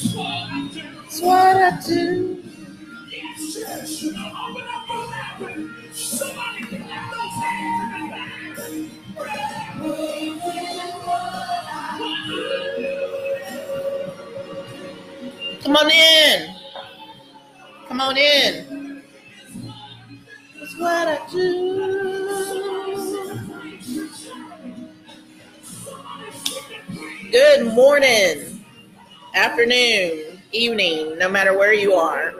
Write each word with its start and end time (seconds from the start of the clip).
That's 0.00 1.20
what 1.22 1.34
I 1.34 1.80
do. 1.84 2.42
Come 15.64 15.76
on 15.76 15.90
in. 15.90 16.54
Come 17.88 18.00
on 18.00 18.16
in. 18.16 19.02
That's 20.60 20.78
what 20.78 21.08
I 21.08 21.18
do. 21.32 21.78
Good 27.32 27.74
morning, 27.74 28.57
afternoon, 29.38 30.42
evening, 30.50 31.16
no 31.16 31.28
matter 31.28 31.56
where 31.56 31.72
you 31.72 31.92
are. 31.92 32.34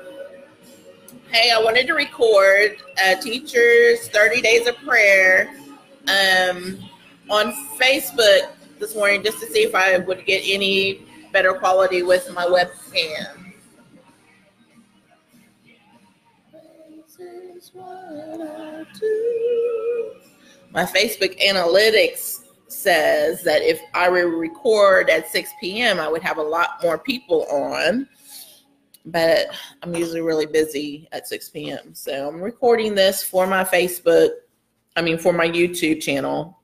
Hey, 1.31 1.53
I 1.53 1.63
wanted 1.63 1.87
to 1.87 1.93
record 1.93 2.83
uh, 3.07 3.15
Teachers 3.21 4.09
30 4.09 4.43
Days 4.43 4.67
of 4.67 4.77
Prayer 4.79 5.49
um, 6.09 6.77
on 7.31 7.53
Facebook 7.79 8.51
this 8.81 8.97
morning 8.97 9.23
just 9.23 9.39
to 9.39 9.47
see 9.47 9.61
if 9.61 9.77
I 9.77 9.99
would 9.99 10.27
get 10.27 10.43
any 10.45 11.07
better 11.33 11.55
quality 11.55 12.03
with 12.03 12.29
my 12.35 12.45
webcam. 12.45 13.53
My 20.73 20.83
Facebook 20.83 21.41
analytics 21.41 22.48
says 22.79 23.43
that 23.43 23.63
if 23.63 23.81
I 23.95 24.09
were 24.09 24.29
record 24.29 25.11
at 25.11 25.29
6 25.29 25.51
p.m., 25.61 25.99
I 25.99 26.09
would 26.09 26.23
have 26.23 26.39
a 26.39 26.43
lot 26.43 26.83
more 26.83 26.99
people 26.99 27.47
on. 27.51 28.09
But 29.05 29.47
I'm 29.83 29.95
usually 29.95 30.21
really 30.21 30.47
busy 30.47 31.09
at 31.13 31.27
6 31.27 31.49
p.m. 31.51 31.95
So 31.95 32.29
I'm 32.29 32.41
recording 32.41 32.95
this 32.95 33.23
for 33.23 33.47
my 33.47 33.65
Facebook, 33.65 34.31
I 34.97 35.03
mean, 35.03 35.19
for 35.19 35.33
my 35.33 35.49
YouTube 35.49 36.01
channel 36.01 36.59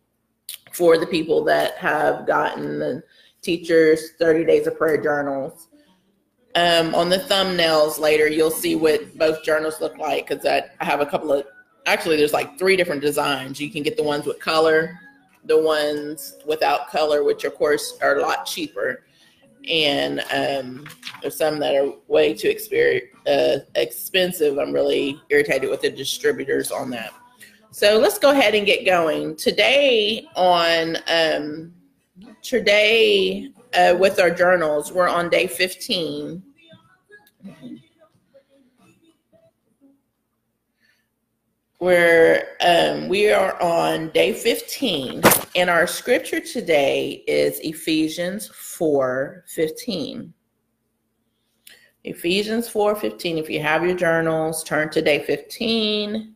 for 0.72 0.98
the 0.98 1.06
people 1.06 1.44
that 1.44 1.76
have 1.78 2.26
gotten 2.26 2.78
the 2.78 3.02
teachers 3.42 4.12
30 4.18 4.44
days 4.44 4.66
of 4.66 4.76
prayer 4.76 5.00
journals. 5.00 5.68
Um, 6.56 6.94
on 6.94 7.08
the 7.08 7.18
thumbnails 7.18 7.98
later, 7.98 8.28
you'll 8.28 8.50
see 8.50 8.76
what 8.76 9.16
both 9.16 9.42
journals 9.42 9.80
look 9.80 9.96
like 9.98 10.28
because 10.28 10.44
I 10.46 10.64
have 10.84 11.00
a 11.00 11.06
couple 11.06 11.32
of, 11.32 11.46
actually, 11.86 12.16
there's 12.16 12.32
like 12.32 12.58
three 12.58 12.76
different 12.76 13.02
designs. 13.02 13.60
You 13.60 13.70
can 13.70 13.82
get 13.82 13.96
the 13.96 14.02
ones 14.02 14.26
with 14.26 14.38
color, 14.38 14.98
the 15.44 15.60
ones 15.60 16.36
without 16.46 16.90
color, 16.90 17.24
which 17.24 17.44
of 17.44 17.54
course 17.54 17.98
are 18.02 18.16
a 18.16 18.22
lot 18.22 18.46
cheaper. 18.46 19.04
And 19.68 20.20
um, 20.32 20.86
there's 21.22 21.36
some 21.36 21.58
that 21.60 21.74
are 21.74 21.92
way 22.08 22.34
too 22.34 22.54
uh, 23.26 23.58
expensive. 23.74 24.58
I'm 24.58 24.72
really 24.72 25.20
irritated 25.30 25.70
with 25.70 25.80
the 25.80 25.90
distributors 25.90 26.70
on 26.70 26.90
that. 26.90 27.12
So 27.70 27.98
let's 27.98 28.18
go 28.18 28.30
ahead 28.30 28.54
and 28.54 28.66
get 28.66 28.84
going. 28.84 29.36
Today 29.36 30.26
on 30.36 30.98
um, 31.08 31.74
today 32.42 33.50
uh, 33.74 33.96
with 33.98 34.20
our 34.20 34.30
journals, 34.30 34.92
we're 34.92 35.08
on 35.08 35.28
day 35.28 35.46
15. 35.46 36.42
Where 41.84 42.56
um, 42.62 43.08
we 43.08 43.30
are 43.30 43.60
on 43.60 44.08
day 44.14 44.32
15, 44.32 45.20
and 45.54 45.68
our 45.68 45.86
scripture 45.86 46.40
today 46.40 47.22
is 47.28 47.60
Ephesians 47.60 48.48
4 48.48 49.44
15. 49.46 50.32
Ephesians 52.04 52.70
4 52.70 52.96
15. 52.96 53.36
If 53.36 53.50
you 53.50 53.60
have 53.60 53.84
your 53.84 53.94
journals, 53.94 54.64
turn 54.64 54.88
to 54.92 55.02
day 55.02 55.24
15. 55.26 56.34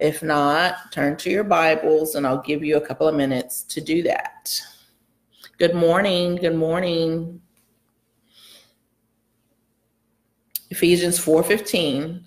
If 0.00 0.24
not, 0.24 0.90
turn 0.90 1.16
to 1.18 1.30
your 1.30 1.44
Bibles, 1.44 2.16
and 2.16 2.26
I'll 2.26 2.42
give 2.42 2.64
you 2.64 2.76
a 2.76 2.84
couple 2.84 3.06
of 3.06 3.14
minutes 3.14 3.62
to 3.62 3.80
do 3.80 4.02
that. 4.02 4.60
Good 5.58 5.76
morning. 5.76 6.34
Good 6.34 6.56
morning. 6.56 7.40
Ephesians 10.70 11.20
4:15 11.20 12.25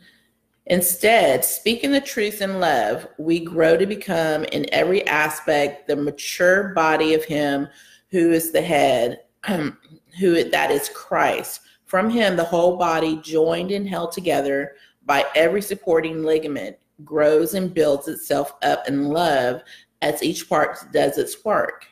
Instead, 0.70 1.44
speaking 1.44 1.92
the 1.92 2.00
truth 2.00 2.42
in 2.44 2.60
love, 2.60 3.08
we 3.18 3.40
grow 3.40 3.76
to 3.76 3.88
become 3.88 4.44
in 4.46 4.72
every 4.72 5.06
aspect 5.08 5.88
the 5.88 5.96
mature 5.96 6.70
body 6.76 7.16
of 7.16 7.26
him 7.26 7.68
who 8.12 8.32
is 8.32 8.52
the 8.52 8.62
head, 8.62 9.20
who 9.48 10.44
that 10.50 10.72
is 10.72 10.90
Christ. 10.90 11.62
From 11.86 12.08
him 12.08 12.36
the 12.36 12.44
whole 12.44 12.78
body 12.78 13.20
joined 13.24 13.72
and 13.72 13.90
held 13.90 14.12
together 14.12 14.74
by 15.06 15.26
every 15.36 15.62
supporting 15.62 16.24
ligament 16.24 16.78
grows 17.04 17.56
and 17.56 17.74
builds 17.74 18.08
itself 18.08 18.54
up 18.62 18.88
in 18.88 19.10
love 19.10 19.64
as 20.04 20.22
each 20.22 20.48
part 20.48 20.78
does 20.94 21.18
its 21.18 21.44
work. 21.44 21.88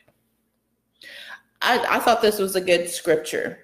I, 1.64 1.84
I 1.90 2.00
thought 2.00 2.22
this 2.22 2.38
was 2.38 2.56
a 2.56 2.62
good 2.62 2.88
scripture. 2.88 3.60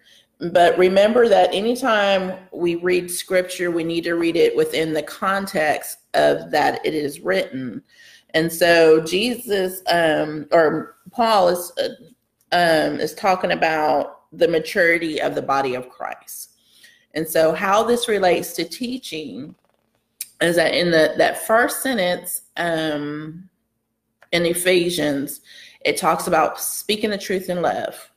But 0.51 0.77
remember 0.77 1.29
that 1.29 1.53
anytime 1.53 2.37
we 2.51 2.75
read 2.75 3.09
scripture, 3.09 3.71
we 3.71 3.83
need 3.83 4.03
to 4.03 4.15
read 4.15 4.35
it 4.35 4.55
within 4.55 4.93
the 4.93 5.03
context 5.03 5.99
of 6.13 6.51
that 6.51 6.85
it 6.85 6.93
is 6.93 7.21
written. 7.21 7.81
And 8.33 8.51
so 8.51 8.99
Jesus 9.01 9.81
um, 9.87 10.47
or 10.51 10.97
Paul 11.11 11.49
is 11.49 11.71
uh, 11.77 11.89
um, 12.51 12.99
is 12.99 13.13
talking 13.13 13.51
about 13.51 14.21
the 14.33 14.47
maturity 14.47 15.21
of 15.21 15.35
the 15.35 15.41
body 15.41 15.75
of 15.75 15.89
Christ. 15.89 16.51
And 17.13 17.27
so 17.27 17.53
how 17.53 17.83
this 17.83 18.07
relates 18.07 18.53
to 18.53 18.63
teaching 18.65 19.55
is 20.41 20.55
that 20.55 20.73
in 20.73 20.91
the 20.91 21.13
that 21.17 21.45
first 21.45 21.81
sentence 21.83 22.41
um, 22.57 23.49
in 24.31 24.45
Ephesians, 24.45 25.41
it 25.85 25.95
talks 25.95 26.27
about 26.27 26.59
speaking 26.59 27.11
the 27.11 27.17
truth 27.17 27.49
in 27.49 27.61
love. 27.61 28.09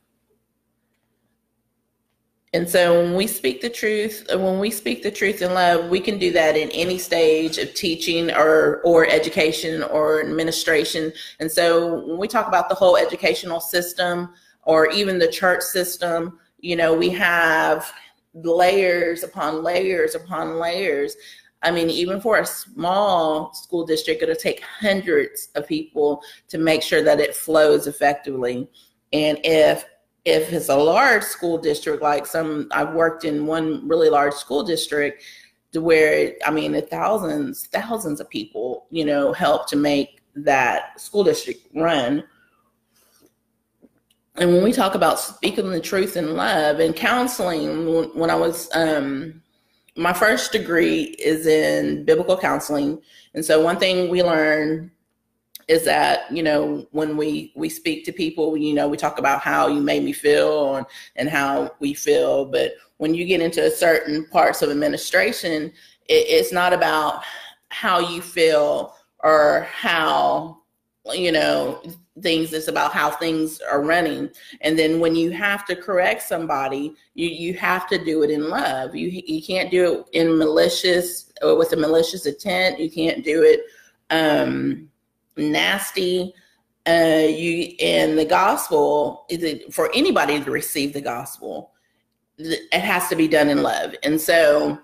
And 2.57 2.67
so 2.67 3.03
when 3.03 3.15
we 3.15 3.27
speak 3.27 3.61
the 3.61 3.69
truth, 3.69 4.27
uh, 4.33 4.39
when 4.39 4.59
we 4.59 4.71
speak 4.71 5.03
the 5.03 5.11
truth 5.11 5.43
in 5.43 5.53
love, 5.53 5.91
we 5.91 6.01
can 6.01 6.19
do 6.19 6.33
that 6.33 6.57
in 6.57 6.71
any 6.71 6.97
stage 6.97 7.59
of 7.59 7.75
teaching 7.75 8.31
or 8.31 8.81
or 8.81 9.07
education 9.07 9.83
or 9.83 10.23
administration. 10.23 11.13
And 11.39 11.53
so 11.53 11.97
when 12.07 12.17
we 12.17 12.27
talk 12.27 12.49
about 12.49 12.71
the 12.71 12.75
whole 12.75 12.97
educational 12.97 13.61
system 13.61 14.33
or 14.63 14.91
even 14.91 15.19
the 15.19 15.29
church 15.29 15.61
system, 15.65 16.41
you 16.59 16.77
know, 16.77 16.95
we 16.95 17.11
have 17.11 17.93
layers 18.33 19.23
upon 19.23 19.63
layers 19.63 20.15
upon 20.15 20.59
layers. 20.59 21.15
I 21.61 21.71
mean, 21.71 21.91
even 21.91 22.23
for 22.23 22.39
a 22.39 22.47
small 22.47 23.53
school 23.53 23.85
district, 23.85 24.23
it'll 24.23 24.35
take 24.35 24.63
hundreds 24.63 25.51
of 25.57 25.69
people 25.69 26.23
to 26.49 26.57
make 26.57 26.83
sure 26.83 27.03
that 27.03 27.21
it 27.21 27.35
flows 27.35 27.87
effectively. 27.87 28.67
And 29.13 29.39
if 29.45 29.85
if 30.27 30.53
it's 30.53 30.69
a 30.69 30.77
large 30.77 31.23
school 31.23 31.57
district, 31.57 32.03
like 32.03 32.27
some, 32.27 32.67
I've 32.73 32.93
worked 32.93 33.25
in 33.25 33.47
one 33.47 33.87
really 33.87 34.11
large 34.11 34.35
school 34.35 34.65
district 34.65 35.23
where, 35.73 36.33
I 36.45 36.51
mean, 36.51 36.81
thousands, 36.89 37.67
thousands 37.67 38.21
of 38.21 38.29
people, 38.29 38.87
you 38.91 39.05
know, 39.05 39.33
help 39.33 39.69
to 39.69 39.77
make 39.77 40.23
that 40.35 41.01
school 41.01 41.23
district 41.23 41.69
run. 41.77 42.25
And 44.35 44.53
when 44.53 44.65
we 44.65 44.73
talk 44.73 44.97
about 44.97 45.21
speaking 45.21 45.71
the 45.71 45.81
truth 45.81 46.17
in 46.17 46.35
love 46.35 46.81
and 46.81 46.95
counseling, 46.95 48.11
when 48.15 48.29
I 48.29 48.35
was, 48.35 48.69
um, 48.75 49.41
my 49.97 50.13
first 50.13 50.51
degree 50.51 51.15
is 51.21 51.47
in 51.47 52.05
biblical 52.05 52.37
counseling. 52.37 53.01
And 53.35 53.45
so 53.45 53.63
one 53.63 53.79
thing 53.79 54.11
we 54.11 54.25
learn 54.25 54.91
is 55.69 55.85
that 55.85 56.31
you 56.31 56.43
know 56.43 56.87
when 56.93 57.17
we 57.17 57.53
we 57.57 57.69
speak 57.69 58.05
to 58.05 58.13
people 58.13 58.57
you 58.57 58.75
know 58.75 58.89
we 58.89 58.97
talk 58.97 59.19
about 59.19 59.41
how 59.41 59.67
you 59.67 59.81
made 59.81 60.05
me 60.05 60.13
feel 60.13 60.77
and, 60.77 60.87
and 61.17 61.29
how 61.29 61.73
we 61.81 61.95
feel. 61.95 62.45
But 62.45 62.75
when 62.99 63.15
you 63.15 63.25
get 63.25 63.41
into 63.41 63.71
certain 63.71 64.27
parts 64.27 64.63
of 64.63 64.71
administration 64.71 65.73
it, 66.09 66.27
it's 66.29 66.53
not 66.53 66.73
about 66.73 67.23
how 67.69 67.99
you 67.99 68.23
feel 68.23 68.95
or 69.21 69.67
how 69.73 70.59
you 71.13 71.33
know 71.33 71.83
things 72.23 72.53
it's 72.53 72.69
about 72.69 72.93
how 72.93 73.11
things 73.11 73.61
are 73.61 73.83
running. 73.83 74.31
And 74.63 74.79
then 74.79 75.01
when 75.01 75.15
you 75.15 75.31
have 75.33 75.67
to 75.67 75.77
correct 75.77 76.23
somebody 76.23 76.95
you 77.15 77.29
you 77.29 77.55
have 77.55 77.89
to 77.89 78.03
do 78.03 78.23
it 78.23 78.31
in 78.31 78.49
love. 78.49 78.95
You 78.95 79.09
you 79.09 79.43
can't 79.43 79.71
do 79.71 80.01
it 80.01 80.07
in 80.13 80.39
malicious 80.39 81.33
or 81.43 81.57
with 81.57 81.73
a 81.73 81.77
malicious 81.77 82.25
intent. 82.25 82.79
You 82.79 82.91
can't 82.91 83.25
do 83.25 83.43
it 83.43 83.63
um 84.11 84.89
nasty 85.37 86.35
uh, 86.89 87.27
you 87.29 87.75
in 87.79 88.17
the 88.17 88.25
gospel 88.25 89.27
is 89.29 89.43
it 89.43 89.73
for 89.73 89.91
anybody 89.95 90.43
to 90.43 90.51
receive 90.51 90.93
the 90.93 91.01
gospel 91.01 91.73
it 92.39 92.81
has 92.81 93.09
to 93.09 93.17
be 93.17 93.27
done 93.27 93.49
in 93.49 93.63
love 93.63 93.95
and 94.03 94.21
so 94.21 94.79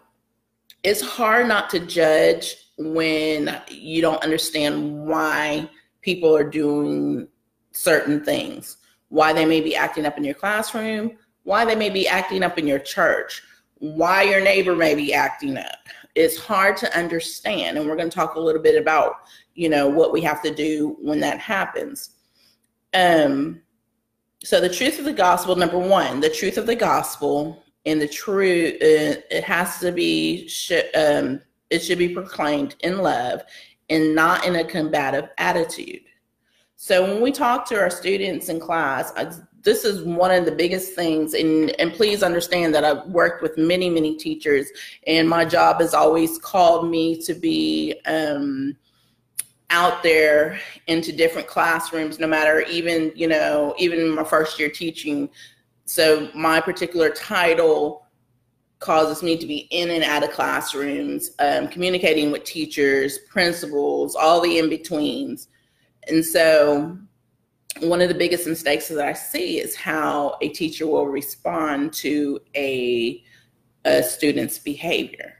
it's 0.82 1.00
hard 1.00 1.46
not 1.46 1.70
to 1.70 1.78
judge 1.78 2.56
when 2.78 3.60
you 3.68 4.00
don't 4.00 4.22
understand 4.24 5.06
why 5.06 5.68
people 6.00 6.34
are 6.34 6.48
doing 6.48 7.28
certain 7.72 8.24
things 8.24 8.78
why 9.10 9.32
they 9.32 9.44
may 9.44 9.60
be 9.60 9.76
acting 9.76 10.06
up 10.06 10.16
in 10.16 10.24
your 10.24 10.34
classroom 10.34 11.16
why 11.44 11.64
they 11.64 11.74
may 11.74 11.90
be 11.90 12.06
acting 12.06 12.42
up 12.42 12.58
in 12.58 12.66
your 12.66 12.78
church, 12.78 13.42
why 13.78 14.22
your 14.22 14.40
neighbor 14.40 14.76
may 14.76 14.94
be 14.94 15.12
acting 15.12 15.56
up. 15.56 15.78
It's 16.14 16.36
hard 16.36 16.76
to 16.78 16.98
understand. 16.98 17.78
And 17.78 17.86
we're 17.86 17.96
going 17.96 18.10
to 18.10 18.14
talk 18.14 18.34
a 18.34 18.40
little 18.40 18.62
bit 18.62 18.80
about, 18.80 19.16
you 19.54 19.68
know, 19.68 19.88
what 19.88 20.12
we 20.12 20.20
have 20.22 20.42
to 20.42 20.54
do 20.54 20.96
when 21.00 21.20
that 21.20 21.38
happens. 21.38 22.10
Um, 22.94 23.62
so 24.44 24.60
the 24.60 24.68
truth 24.68 24.98
of 24.98 25.04
the 25.04 25.12
gospel, 25.12 25.56
number 25.56 25.78
one, 25.78 26.20
the 26.20 26.28
truth 26.28 26.58
of 26.58 26.66
the 26.66 26.76
gospel 26.76 27.62
and 27.86 28.00
the 28.00 28.08
truth, 28.08 28.74
uh, 28.74 29.20
it 29.30 29.44
has 29.44 29.78
to 29.78 29.92
be, 29.92 30.50
um, 30.94 31.40
it 31.70 31.80
should 31.80 31.98
be 31.98 32.08
proclaimed 32.08 32.76
in 32.80 32.98
love 32.98 33.42
and 33.88 34.14
not 34.14 34.44
in 34.44 34.56
a 34.56 34.64
combative 34.64 35.30
attitude. 35.38 36.02
So 36.76 37.04
when 37.04 37.22
we 37.22 37.30
talk 37.30 37.64
to 37.68 37.78
our 37.78 37.90
students 37.90 38.48
in 38.48 38.58
class, 38.58 39.12
I, 39.16 39.32
this 39.62 39.84
is 39.84 40.02
one 40.02 40.30
of 40.30 40.44
the 40.44 40.52
biggest 40.52 40.94
things 40.94 41.34
and 41.34 41.70
and 41.80 41.92
please 41.92 42.22
understand 42.22 42.74
that 42.74 42.84
I've 42.84 43.06
worked 43.06 43.42
with 43.42 43.56
many 43.56 43.88
many 43.88 44.16
teachers 44.16 44.68
and 45.06 45.28
my 45.28 45.44
job 45.44 45.80
has 45.80 45.94
always 45.94 46.38
called 46.38 46.90
me 46.90 47.20
to 47.22 47.34
be 47.34 47.94
um, 48.06 48.76
out 49.70 50.02
there 50.02 50.58
into 50.86 51.12
different 51.12 51.46
classrooms 51.46 52.18
no 52.18 52.26
matter 52.26 52.60
even 52.62 53.12
you 53.14 53.28
know 53.28 53.74
even 53.78 54.14
my 54.14 54.24
first 54.24 54.58
year 54.58 54.70
teaching. 54.70 55.28
So 55.84 56.30
my 56.34 56.60
particular 56.60 57.10
title 57.10 58.06
causes 58.82 59.22
me 59.22 59.36
to 59.38 59.46
be 59.46 59.68
in 59.70 59.90
and 59.90 60.04
out 60.04 60.24
of 60.24 60.30
classrooms 60.30 61.30
um, 61.38 61.68
communicating 61.68 62.30
with 62.30 62.44
teachers 62.44 63.18
principals 63.30 64.14
all 64.14 64.40
the 64.40 64.58
in-betweens. 64.58 65.48
And 66.08 66.24
so, 66.24 66.98
one 67.80 68.00
of 68.00 68.08
the 68.08 68.14
biggest 68.14 68.46
mistakes 68.46 68.88
that 68.88 69.06
I 69.06 69.12
see 69.12 69.60
is 69.60 69.74
how 69.74 70.36
a 70.40 70.48
teacher 70.48 70.86
will 70.86 71.06
respond 71.06 71.92
to 71.94 72.40
a, 72.54 73.22
a 73.84 74.02
student's 74.02 74.58
behavior. 74.58 75.34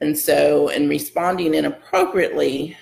And 0.00 0.18
so, 0.18 0.68
in 0.68 0.88
responding 0.88 1.54
inappropriately, 1.54 2.76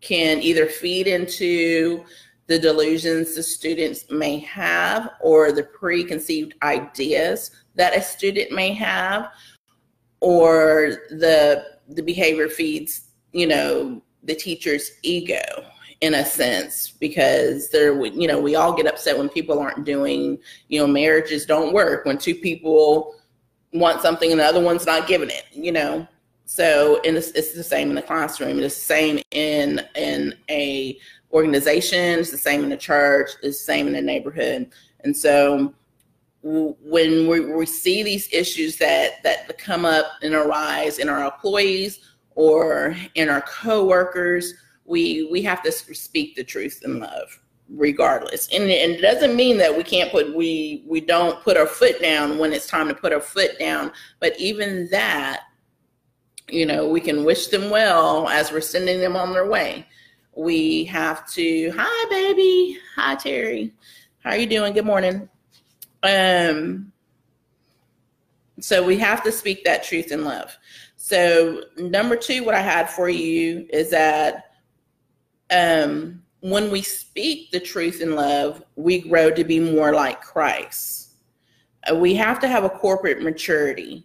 can 0.00 0.42
either 0.42 0.66
feed 0.66 1.06
into 1.06 2.04
the 2.46 2.58
delusions 2.58 3.34
the 3.34 3.42
students 3.42 4.04
may 4.10 4.38
have 4.38 5.10
or 5.20 5.52
the 5.52 5.62
preconceived 5.62 6.54
ideas 6.62 7.50
that 7.74 7.96
a 7.96 8.02
student 8.02 8.52
may 8.52 8.72
have 8.72 9.30
or 10.20 10.98
the 11.10 11.64
the 11.88 12.02
behavior 12.02 12.48
feeds 12.48 13.10
you 13.32 13.46
know 13.46 14.02
the 14.24 14.34
teacher's 14.34 14.90
ego 15.02 15.40
in 16.02 16.14
a 16.14 16.26
sense 16.26 16.90
because 16.98 17.70
there 17.70 18.04
you 18.04 18.26
know 18.26 18.38
we 18.38 18.56
all 18.56 18.74
get 18.74 18.88
upset 18.88 19.16
when 19.16 19.28
people 19.28 19.60
aren't 19.60 19.84
doing 19.84 20.36
you 20.68 20.80
know 20.80 20.86
marriages 20.86 21.46
don't 21.46 21.72
work 21.72 22.04
when 22.04 22.18
two 22.18 22.34
people 22.34 23.14
want 23.72 24.02
something 24.02 24.32
and 24.32 24.40
the 24.40 24.44
other 24.44 24.60
one's 24.60 24.84
not 24.84 25.06
giving 25.06 25.30
it 25.30 25.44
you 25.52 25.72
know? 25.72 26.06
So 26.44 27.00
and 27.06 27.16
it's, 27.16 27.30
it's 27.30 27.54
the 27.54 27.62
same 27.62 27.88
in 27.88 27.94
the 27.94 28.02
classroom 28.02 28.58
it's 28.58 28.74
the 28.74 28.80
same 28.80 29.20
in 29.30 29.80
in 29.94 30.34
a 30.50 30.98
organization 31.32 32.18
it's 32.18 32.32
the 32.32 32.36
same 32.36 32.64
in 32.64 32.68
the 32.68 32.76
church 32.76 33.30
it's 33.42 33.58
the 33.58 33.64
same 33.64 33.86
in 33.86 33.92
the 33.92 34.02
neighborhood. 34.02 34.70
And 35.04 35.16
so 35.16 35.72
when 36.42 37.28
we, 37.28 37.40
we 37.40 37.64
see 37.64 38.02
these 38.02 38.28
issues 38.32 38.76
that 38.78 39.22
that 39.22 39.56
come 39.56 39.84
up 39.84 40.06
and 40.22 40.34
arise 40.34 40.98
in 40.98 41.08
our 41.08 41.24
employees 41.24 42.00
or 42.34 42.96
in 43.14 43.28
our 43.28 43.42
coworkers 43.42 44.54
we 44.84 45.28
we 45.30 45.42
have 45.42 45.62
to 45.62 45.72
speak 45.72 46.34
the 46.34 46.44
truth 46.44 46.82
in 46.84 47.00
love 47.00 47.38
regardless. 47.74 48.48
And, 48.52 48.64
and 48.64 48.92
it 48.92 49.00
doesn't 49.00 49.34
mean 49.34 49.56
that 49.58 49.74
we 49.74 49.82
can't 49.82 50.10
put 50.10 50.34
we 50.34 50.84
we 50.86 51.00
don't 51.00 51.42
put 51.42 51.56
our 51.56 51.66
foot 51.66 52.00
down 52.00 52.38
when 52.38 52.52
it's 52.52 52.66
time 52.66 52.88
to 52.88 52.94
put 52.94 53.12
our 53.12 53.20
foot 53.20 53.58
down 53.58 53.92
but 54.20 54.38
even 54.38 54.88
that 54.90 55.44
you 56.48 56.66
know 56.66 56.86
we 56.86 57.00
can 57.00 57.24
wish 57.24 57.48
them 57.48 57.70
well 57.70 58.28
as 58.28 58.52
we're 58.52 58.60
sending 58.60 59.00
them 59.00 59.16
on 59.16 59.32
their 59.32 59.48
way. 59.48 59.86
We 60.34 60.84
have 60.84 61.26
to 61.32 61.72
hi 61.76 62.08
baby. 62.10 62.78
Hi 62.96 63.14
terry. 63.14 63.72
How 64.22 64.30
are 64.30 64.36
you 64.36 64.46
doing? 64.46 64.72
Good 64.72 64.86
morning. 64.86 65.28
Um 66.02 66.92
so 68.60 68.84
we 68.84 68.96
have 68.98 69.24
to 69.24 69.32
speak 69.32 69.64
that 69.64 69.82
truth 69.82 70.12
in 70.12 70.24
love. 70.24 70.56
So 70.96 71.64
number 71.78 72.16
two 72.16 72.44
what 72.44 72.54
i 72.54 72.60
had 72.60 72.88
for 72.90 73.08
you 73.08 73.66
is 73.70 73.90
that 73.90 74.51
um, 75.52 76.22
when 76.40 76.70
we 76.70 76.82
speak 76.82 77.50
the 77.50 77.60
truth 77.60 78.00
in 78.00 78.14
love, 78.16 78.64
we 78.76 79.00
grow 79.00 79.30
to 79.30 79.44
be 79.44 79.60
more 79.60 79.92
like 79.92 80.20
Christ. 80.20 81.14
Uh, 81.90 81.94
we 81.94 82.14
have 82.14 82.40
to 82.40 82.48
have 82.48 82.64
a 82.64 82.70
corporate 82.70 83.22
maturity. 83.22 84.04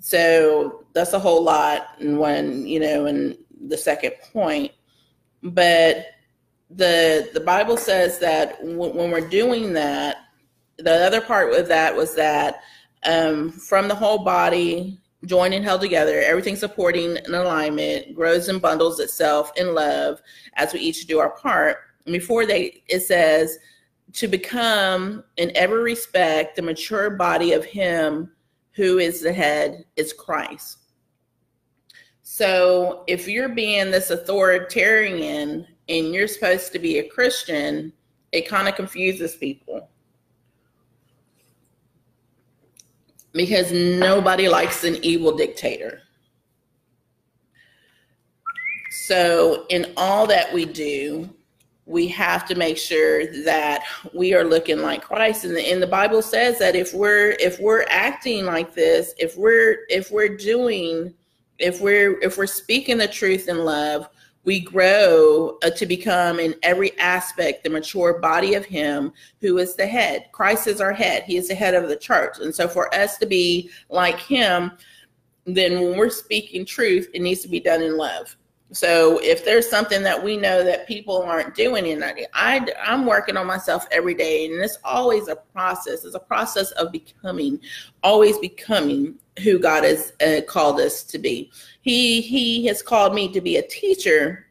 So 0.00 0.84
that's 0.92 1.12
a 1.12 1.18
whole 1.18 1.42
lot 1.42 1.88
and 1.98 2.18
one, 2.18 2.66
you 2.66 2.80
know, 2.80 3.06
and 3.06 3.36
the 3.66 3.78
second 3.78 4.12
point. 4.32 4.72
But 5.42 6.06
the 6.70 7.30
the 7.32 7.40
Bible 7.40 7.76
says 7.76 8.18
that 8.18 8.60
w- 8.60 8.92
when 8.92 9.10
we're 9.10 9.28
doing 9.28 9.72
that, 9.72 10.18
the 10.78 11.06
other 11.06 11.20
part 11.20 11.54
of 11.54 11.68
that 11.68 11.96
was 11.96 12.14
that 12.16 12.60
um, 13.06 13.50
from 13.50 13.88
the 13.88 13.94
whole 13.94 14.24
body, 14.24 15.00
joined 15.24 15.54
and 15.54 15.64
held 15.64 15.80
together, 15.80 16.20
everything 16.20 16.56
supporting 16.56 17.16
an 17.18 17.34
alignment, 17.34 18.14
grows 18.14 18.48
and 18.48 18.62
bundles 18.62 19.00
itself 19.00 19.52
in 19.56 19.74
love 19.74 20.20
as 20.54 20.72
we 20.72 20.80
each 20.80 21.06
do 21.06 21.18
our 21.18 21.30
part. 21.30 21.78
Before 22.04 22.46
they, 22.46 22.82
it 22.86 23.00
says, 23.00 23.58
to 24.14 24.28
become 24.28 25.24
in 25.36 25.52
every 25.54 25.82
respect 25.82 26.56
the 26.56 26.62
mature 26.62 27.10
body 27.10 27.52
of 27.52 27.64
Him 27.64 28.30
who 28.72 28.98
is 28.98 29.20
the 29.20 29.32
head 29.32 29.84
is 29.96 30.12
Christ. 30.12 30.78
So 32.22 33.04
if 33.08 33.26
you're 33.26 33.48
being 33.48 33.90
this 33.90 34.10
authoritarian 34.10 35.66
and 35.88 36.14
you're 36.14 36.28
supposed 36.28 36.72
to 36.72 36.78
be 36.78 36.98
a 36.98 37.08
Christian, 37.08 37.92
it 38.32 38.48
kind 38.48 38.68
of 38.68 38.76
confuses 38.76 39.34
people 39.34 39.90
because 43.38 43.70
nobody 43.72 44.48
likes 44.48 44.82
an 44.82 44.98
evil 45.02 45.34
dictator. 45.34 46.02
So, 48.90 49.64
in 49.70 49.92
all 49.96 50.26
that 50.26 50.52
we 50.52 50.64
do, 50.66 51.30
we 51.86 52.08
have 52.08 52.46
to 52.46 52.56
make 52.56 52.76
sure 52.76 53.26
that 53.44 53.84
we 54.12 54.34
are 54.34 54.44
looking 54.44 54.80
like 54.80 55.02
Christ. 55.02 55.44
And 55.44 55.56
the, 55.56 55.62
and 55.62 55.80
the 55.80 55.86
Bible 55.86 56.20
says 56.20 56.58
that 56.58 56.74
if 56.74 56.92
we're 56.92 57.30
if 57.40 57.60
we're 57.60 57.86
acting 57.88 58.44
like 58.44 58.74
this, 58.74 59.14
if 59.18 59.36
we're 59.36 59.86
if 59.88 60.10
we're 60.10 60.36
doing, 60.36 61.14
if 61.58 61.80
we're 61.80 62.20
if 62.20 62.36
we're 62.36 62.46
speaking 62.46 62.98
the 62.98 63.08
truth 63.08 63.48
in 63.48 63.64
love, 63.64 64.08
we 64.44 64.60
grow 64.60 65.58
uh, 65.62 65.70
to 65.70 65.84
become 65.84 66.40
in 66.40 66.54
every 66.62 66.98
aspect 66.98 67.64
the 67.64 67.70
mature 67.70 68.18
body 68.18 68.54
of 68.54 68.64
him 68.64 69.12
who 69.40 69.58
is 69.58 69.76
the 69.76 69.86
head. 69.86 70.26
Christ 70.32 70.66
is 70.66 70.80
our 70.80 70.92
head. 70.92 71.24
He 71.24 71.36
is 71.36 71.48
the 71.48 71.54
head 71.54 71.74
of 71.74 71.88
the 71.88 71.96
church. 71.96 72.38
And 72.40 72.54
so 72.54 72.66
for 72.68 72.92
us 72.94 73.18
to 73.18 73.26
be 73.26 73.70
like 73.90 74.18
him 74.18 74.72
then 75.54 75.80
when 75.80 75.96
we're 75.96 76.10
speaking 76.10 76.64
truth 76.64 77.08
it 77.14 77.22
needs 77.22 77.40
to 77.40 77.48
be 77.48 77.60
done 77.60 77.82
in 77.82 77.96
love 77.96 78.36
so 78.70 79.18
if 79.22 79.44
there's 79.44 79.68
something 79.68 80.02
that 80.02 80.22
we 80.22 80.36
know 80.36 80.62
that 80.62 80.86
people 80.86 81.22
aren't 81.22 81.54
doing 81.54 81.88
and 81.90 82.04
I, 82.34 82.66
i'm 82.84 83.06
working 83.06 83.36
on 83.36 83.46
myself 83.46 83.86
every 83.90 84.14
day 84.14 84.44
and 84.44 84.62
it's 84.62 84.78
always 84.84 85.28
a 85.28 85.36
process. 85.36 86.04
It's 86.04 86.14
a 86.14 86.20
process 86.20 86.70
of 86.72 86.92
becoming 86.92 87.60
always 88.02 88.36
becoming 88.38 89.18
who 89.42 89.58
god 89.58 89.84
has 89.84 90.12
uh, 90.20 90.42
called 90.46 90.80
us 90.80 91.02
to 91.04 91.18
be. 91.18 91.50
He 91.80 92.20
he 92.20 92.66
has 92.66 92.82
called 92.82 93.14
me 93.14 93.32
to 93.32 93.40
be 93.40 93.56
a 93.56 93.66
teacher 93.66 94.46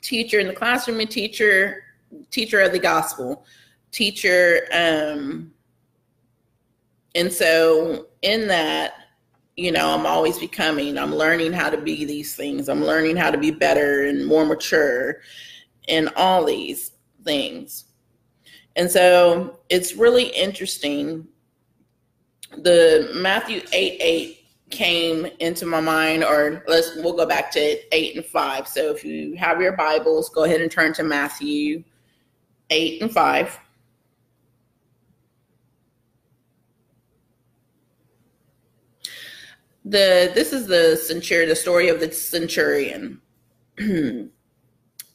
teacher 0.00 0.40
in 0.40 0.48
the 0.48 0.54
classroom 0.54 1.00
and 1.00 1.10
teacher 1.10 1.84
teacher 2.30 2.60
of 2.60 2.72
the 2.72 2.78
gospel. 2.78 3.44
Teacher 3.92 4.66
um 4.72 5.52
and 7.14 7.32
so 7.32 8.08
in 8.22 8.48
that 8.48 8.94
you 9.58 9.72
know 9.72 9.90
i'm 9.90 10.06
always 10.06 10.38
becoming 10.38 10.96
i'm 10.96 11.14
learning 11.14 11.52
how 11.52 11.68
to 11.68 11.76
be 11.76 12.04
these 12.04 12.36
things. 12.36 12.68
I'm 12.68 12.84
learning 12.84 13.16
how 13.16 13.30
to 13.30 13.38
be 13.38 13.50
better 13.50 14.04
and 14.04 14.26
more 14.26 14.46
mature 14.46 15.16
in 15.88 16.08
all 16.16 16.44
these 16.44 16.92
things. 17.24 17.84
And 18.76 18.90
so 18.90 19.58
it's 19.68 19.94
really 19.94 20.28
interesting. 20.28 21.26
The 22.56 23.10
matthew 23.14 23.62
8 23.72 23.96
8 24.00 24.34
came 24.70 25.26
into 25.40 25.66
my 25.66 25.80
mind 25.80 26.22
or 26.22 26.62
let's 26.68 26.94
we'll 26.96 27.16
go 27.16 27.26
back 27.26 27.50
to 27.52 27.94
8 27.94 28.16
and 28.16 28.24
5 28.24 28.68
so 28.68 28.90
if 28.90 29.02
you 29.02 29.34
have 29.34 29.62
your 29.62 29.72
bibles 29.72 30.28
go 30.28 30.44
ahead 30.44 30.60
and 30.60 30.70
turn 30.70 30.92
to 30.92 31.02
matthew 31.02 31.82
8 32.68 33.00
and 33.00 33.10
5 33.10 33.60
the 39.88 40.30
this 40.34 40.52
is 40.52 40.66
the 40.66 40.96
centurion 40.96 41.48
the 41.48 41.56
story 41.56 41.88
of 41.88 42.00
the 42.00 42.12
centurion 42.12 43.20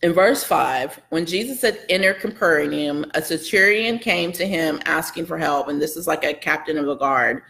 in 0.03 0.11
verse 0.11 0.43
5, 0.43 0.99
when 1.09 1.25
Jesus 1.25 1.61
had 1.61 1.79
entered 1.87 2.19
Capernaum, 2.19 3.05
a 3.13 3.21
centurion 3.21 3.97
came 3.97 4.33
to 4.33 4.45
him 4.45 4.81
asking 4.85 5.25
for 5.25 5.37
help. 5.37 5.69
And 5.69 5.81
this 5.81 5.95
is 5.95 6.07
like 6.07 6.25
a 6.25 6.33
captain 6.33 6.77
of 6.77 6.85
the 6.85 6.95
guard. 6.95 7.43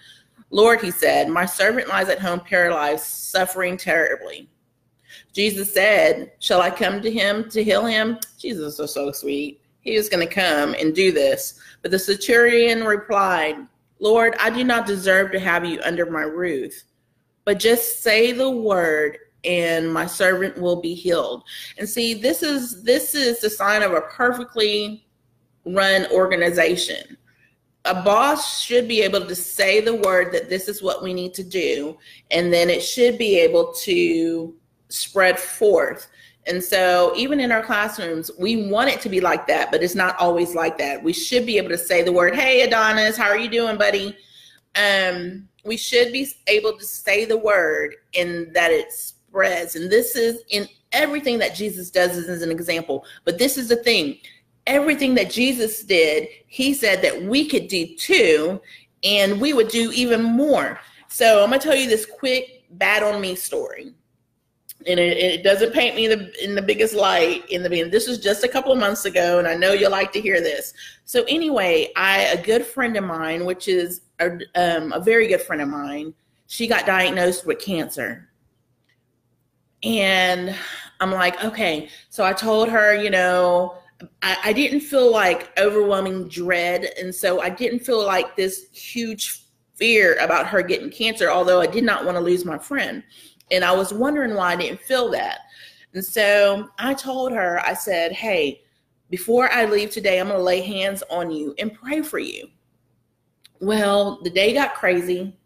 Lord, 0.51 0.79
he 0.79 0.91
said, 0.91 1.29
my 1.29 1.47
servant 1.47 1.87
lies 1.87 2.09
at 2.09 2.19
home 2.19 2.39
paralyzed, 2.41 3.05
suffering 3.05 3.75
terribly. 3.75 4.47
Jesus 5.33 5.73
said, 5.73 6.31
Shall 6.37 6.61
I 6.61 6.69
come 6.69 7.01
to 7.01 7.11
him 7.11 7.49
to 7.49 7.63
heal 7.63 7.87
him? 7.87 8.19
Jesus 8.37 8.77
was 8.77 8.93
so 8.93 9.11
sweet. 9.11 9.61
He 9.81 9.97
was 9.97 10.07
going 10.07 10.25
to 10.25 10.31
come 10.31 10.75
and 10.79 10.93
do 10.93 11.11
this. 11.11 11.59
But 11.81 11.89
the 11.89 11.97
centurion 11.97 12.83
replied, 12.83 13.55
Lord, 13.99 14.35
I 14.39 14.51
do 14.51 14.63
not 14.63 14.85
deserve 14.85 15.31
to 15.31 15.39
have 15.39 15.65
you 15.65 15.81
under 15.81 16.05
my 16.05 16.21
roof, 16.21 16.83
but 17.45 17.59
just 17.59 18.01
say 18.01 18.31
the 18.31 18.49
word 18.49 19.17
and 19.43 19.93
my 19.93 20.05
servant 20.05 20.57
will 20.57 20.81
be 20.81 20.93
healed. 20.93 21.43
And 21.77 21.87
see, 21.87 22.13
this 22.13 22.43
is 22.43 22.83
this 22.83 23.15
is 23.15 23.39
the 23.39 23.49
sign 23.49 23.81
of 23.83 23.91
a 23.93 24.01
perfectly 24.01 25.05
run 25.65 26.07
organization. 26.11 27.17
A 27.85 28.01
boss 28.01 28.61
should 28.61 28.87
be 28.87 29.01
able 29.01 29.25
to 29.25 29.35
say 29.35 29.81
the 29.81 29.95
word 29.95 30.31
that 30.33 30.49
this 30.49 30.69
is 30.69 30.81
what 30.81 31.03
we 31.03 31.13
need 31.13 31.33
to 31.33 31.43
do, 31.43 31.97
and 32.31 32.53
then 32.53 32.69
it 32.69 32.81
should 32.81 33.17
be 33.17 33.37
able 33.39 33.73
to 33.73 34.55
spread 34.87 35.37
forth. 35.37 36.07
And 36.45 36.63
so, 36.63 37.13
even 37.15 37.39
in 37.39 37.51
our 37.51 37.63
classrooms, 37.63 38.31
we 38.37 38.69
want 38.69 38.89
it 38.89 39.01
to 39.01 39.09
be 39.09 39.21
like 39.21 39.47
that, 39.47 39.71
but 39.71 39.83
it's 39.83 39.95
not 39.95 40.17
always 40.19 40.55
like 40.55 40.77
that. 40.77 41.03
We 41.03 41.13
should 41.13 41.45
be 41.45 41.57
able 41.57 41.69
to 41.69 41.77
say 41.77 42.03
the 42.03 42.11
word, 42.13 42.35
"Hey, 42.35 42.61
Adonis, 42.61 43.17
how 43.17 43.27
are 43.27 43.37
you 43.37 43.49
doing, 43.49 43.77
buddy?" 43.77 44.15
Um, 44.75 45.47
we 45.63 45.77
should 45.77 46.11
be 46.11 46.27
able 46.47 46.77
to 46.77 46.85
say 46.85 47.25
the 47.25 47.37
word, 47.37 47.95
and 48.15 48.53
that 48.53 48.71
it 48.71 48.91
spreads. 48.91 49.75
And 49.75 49.91
this 49.91 50.15
is 50.15 50.43
in 50.49 50.67
everything 50.91 51.39
that 51.39 51.55
Jesus 51.55 51.89
does 51.89 52.17
is 52.17 52.41
an 52.41 52.51
example. 52.51 53.05
But 53.23 53.37
this 53.37 53.57
is 53.57 53.69
the 53.69 53.77
thing: 53.77 54.17
everything 54.67 55.15
that 55.15 55.31
Jesus 55.31 55.83
did, 55.83 56.27
He 56.47 56.73
said 56.73 57.01
that 57.01 57.23
we 57.23 57.47
could 57.47 57.67
do 57.67 57.95
too, 57.95 58.61
and 59.03 59.39
we 59.39 59.53
would 59.53 59.69
do 59.69 59.91
even 59.91 60.23
more. 60.23 60.79
So, 61.07 61.43
I'm 61.43 61.49
gonna 61.49 61.61
tell 61.61 61.75
you 61.75 61.87
this 61.87 62.05
quick 62.05 62.65
"bad 62.71 63.03
on 63.03 63.21
me" 63.21 63.35
story 63.35 63.93
and 64.87 64.99
it, 64.99 65.17
it, 65.17 65.43
doesn't 65.43 65.73
paint 65.73 65.95
me 65.95 66.05
in 66.05 66.19
the, 66.19 66.43
in 66.43 66.55
the 66.55 66.61
biggest 66.61 66.93
light 66.93 67.47
in 67.49 67.63
the 67.63 67.69
beginning. 67.69 67.91
This 67.91 68.07
was 68.07 68.19
just 68.19 68.43
a 68.43 68.47
couple 68.47 68.71
of 68.71 68.77
months 68.77 69.05
ago, 69.05 69.39
and 69.39 69.47
I 69.47 69.55
know 69.55 69.73
you'll 69.73 69.91
like 69.91 70.11
to 70.13 70.21
hear 70.21 70.41
this. 70.41 70.73
So 71.05 71.23
anyway, 71.23 71.91
I 71.95 72.19
a 72.25 72.41
good 72.41 72.65
friend 72.65 72.95
of 72.97 73.03
mine, 73.03 73.45
which 73.45 73.67
is 73.67 74.01
a, 74.19 74.39
um, 74.55 74.91
a 74.93 74.99
very 74.99 75.27
good 75.27 75.41
friend 75.41 75.61
of 75.61 75.69
mine, 75.69 76.13
she 76.47 76.67
got 76.67 76.85
diagnosed 76.85 77.45
with 77.45 77.59
cancer, 77.59 78.29
and 79.83 80.55
I'm 80.99 81.11
like, 81.11 81.43
okay. 81.43 81.89
So 82.09 82.23
I 82.23 82.33
told 82.33 82.69
her, 82.69 82.95
you 82.95 83.09
know, 83.09 83.75
I, 84.21 84.37
I 84.45 84.53
didn't 84.53 84.81
feel 84.81 85.11
like 85.11 85.57
overwhelming 85.59 86.27
dread, 86.27 86.89
and 86.99 87.13
so 87.13 87.41
I 87.41 87.49
didn't 87.49 87.79
feel 87.79 88.05
like 88.05 88.35
this 88.35 88.67
huge 88.71 89.43
fear 89.75 90.17
about 90.19 90.47
her 90.47 90.61
getting 90.61 90.89
cancer, 90.89 91.29
although 91.29 91.59
I 91.59 91.67
did 91.67 91.83
not 91.83 92.05
want 92.05 92.15
to 92.17 92.23
lose 92.23 92.45
my 92.45 92.57
friend. 92.57 93.03
And 93.51 93.63
I 93.63 93.71
was 93.71 93.93
wondering 93.93 94.35
why 94.35 94.53
I 94.53 94.55
didn't 94.55 94.81
feel 94.81 95.11
that. 95.11 95.39
And 95.93 96.03
so 96.03 96.69
I 96.79 96.93
told 96.93 97.31
her, 97.33 97.61
I 97.65 97.73
said, 97.73 98.11
hey, 98.11 98.61
before 99.09 99.51
I 99.51 99.65
leave 99.65 99.91
today, 99.91 100.19
I'm 100.19 100.27
going 100.27 100.39
to 100.39 100.43
lay 100.43 100.61
hands 100.61 101.03
on 101.09 101.29
you 101.29 101.53
and 101.59 101.73
pray 101.73 102.01
for 102.01 102.19
you. 102.19 102.47
Well, 103.59 104.19
the 104.23 104.29
day 104.29 104.53
got 104.53 104.73
crazy. 104.73 105.37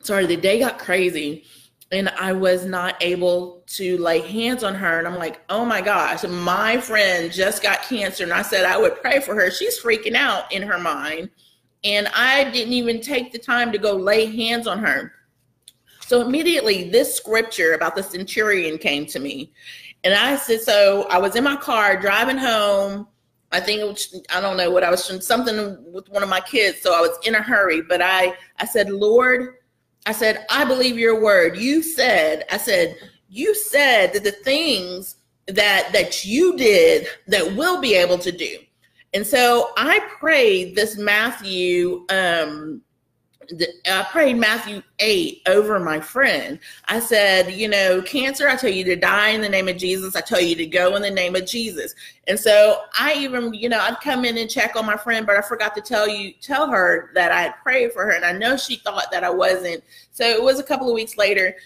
Sorry, 0.00 0.26
the 0.26 0.36
day 0.36 0.58
got 0.58 0.78
crazy 0.78 1.44
and 1.92 2.08
I 2.08 2.32
was 2.32 2.64
not 2.64 2.96
able 3.02 3.62
to 3.66 3.98
lay 3.98 4.20
hands 4.20 4.64
on 4.64 4.74
her. 4.74 4.98
And 4.98 5.06
I'm 5.06 5.18
like, 5.18 5.42
oh 5.50 5.64
my 5.64 5.82
gosh, 5.82 6.24
my 6.24 6.78
friend 6.78 7.30
just 7.30 7.62
got 7.62 7.82
cancer. 7.82 8.24
And 8.24 8.32
I 8.32 8.40
said 8.42 8.64
I 8.64 8.78
would 8.78 9.00
pray 9.02 9.20
for 9.20 9.34
her. 9.34 9.50
She's 9.50 9.80
freaking 9.80 10.14
out 10.14 10.50
in 10.50 10.62
her 10.62 10.78
mind. 10.78 11.30
And 11.84 12.08
I 12.14 12.50
didn't 12.50 12.72
even 12.72 13.02
take 13.02 13.30
the 13.30 13.38
time 13.38 13.70
to 13.72 13.78
go 13.78 13.94
lay 13.94 14.24
hands 14.24 14.66
on 14.66 14.78
her. 14.78 15.12
So 16.12 16.20
immediately, 16.20 16.90
this 16.90 17.16
scripture 17.16 17.72
about 17.72 17.96
the 17.96 18.02
centurion 18.02 18.76
came 18.76 19.06
to 19.06 19.18
me. 19.18 19.50
And 20.04 20.12
I 20.12 20.36
said, 20.36 20.60
so 20.60 21.06
I 21.08 21.16
was 21.16 21.36
in 21.36 21.42
my 21.42 21.56
car 21.56 21.98
driving 21.98 22.36
home. 22.36 23.08
I 23.50 23.60
think 23.60 23.80
was, 23.80 24.22
I 24.30 24.42
don't 24.42 24.58
know 24.58 24.70
what 24.70 24.84
I 24.84 24.90
was 24.90 25.08
doing. 25.08 25.22
something 25.22 25.82
with 25.90 26.10
one 26.10 26.22
of 26.22 26.28
my 26.28 26.40
kids, 26.40 26.82
so 26.82 26.94
I 26.94 27.00
was 27.00 27.18
in 27.24 27.34
a 27.34 27.40
hurry. 27.40 27.80
But 27.80 28.02
I 28.02 28.34
I 28.58 28.66
said, 28.66 28.90
Lord, 28.90 29.54
I 30.04 30.12
said, 30.12 30.44
I 30.50 30.66
believe 30.66 30.98
your 30.98 31.18
word. 31.18 31.56
You 31.56 31.82
said, 31.82 32.44
I 32.52 32.58
said, 32.58 32.94
you 33.30 33.54
said 33.54 34.12
that 34.12 34.22
the 34.22 34.32
things 34.32 35.16
that 35.46 35.94
that 35.94 36.26
you 36.26 36.58
did 36.58 37.06
that 37.28 37.56
we'll 37.56 37.80
be 37.80 37.94
able 37.94 38.18
to 38.18 38.32
do. 38.32 38.58
And 39.14 39.26
so 39.26 39.70
I 39.78 39.98
prayed 40.20 40.76
this 40.76 40.98
Matthew 40.98 42.04
um 42.10 42.82
I 43.86 44.02
prayed 44.10 44.36
Matthew 44.36 44.82
8 44.98 45.42
over 45.46 45.78
my 45.78 46.00
friend. 46.00 46.58
I 46.86 47.00
said, 47.00 47.52
you 47.52 47.68
know, 47.68 48.02
cancer, 48.02 48.48
I 48.48 48.56
tell 48.56 48.70
you 48.70 48.84
to 48.84 48.96
die 48.96 49.30
in 49.30 49.40
the 49.40 49.48
name 49.48 49.68
of 49.68 49.76
Jesus. 49.76 50.16
I 50.16 50.20
tell 50.20 50.40
you 50.40 50.54
to 50.56 50.66
go 50.66 50.96
in 50.96 51.02
the 51.02 51.10
name 51.10 51.34
of 51.36 51.46
Jesus. 51.46 51.94
And 52.26 52.38
so 52.38 52.82
I 52.98 53.14
even, 53.14 53.52
you 53.54 53.68
know, 53.68 53.80
I'd 53.80 54.00
come 54.00 54.24
in 54.24 54.38
and 54.38 54.50
check 54.50 54.76
on 54.76 54.86
my 54.86 54.96
friend, 54.96 55.26
but 55.26 55.36
I 55.36 55.42
forgot 55.42 55.74
to 55.76 55.80
tell 55.80 56.08
you, 56.08 56.32
tell 56.40 56.68
her 56.70 57.10
that 57.14 57.32
I 57.32 57.42
had 57.42 57.54
prayed 57.62 57.92
for 57.92 58.04
her. 58.04 58.12
And 58.12 58.24
I 58.24 58.32
know 58.32 58.56
she 58.56 58.76
thought 58.76 59.06
that 59.12 59.24
I 59.24 59.30
wasn't. 59.30 59.82
So 60.10 60.24
it 60.24 60.42
was 60.42 60.58
a 60.58 60.64
couple 60.64 60.88
of 60.88 60.94
weeks 60.94 61.16
later. 61.16 61.56